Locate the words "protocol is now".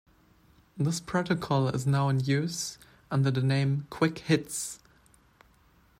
0.99-2.09